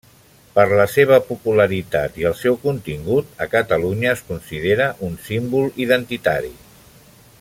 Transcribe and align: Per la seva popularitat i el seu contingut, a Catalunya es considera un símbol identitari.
Per 0.53 0.63
la 0.77 0.85
seva 0.93 1.19
popularitat 1.25 2.17
i 2.21 2.25
el 2.29 2.35
seu 2.39 2.57
contingut, 2.63 3.29
a 3.47 3.49
Catalunya 3.53 4.09
es 4.17 4.25
considera 4.31 4.89
un 5.09 5.15
símbol 5.27 5.69
identitari. 5.87 6.53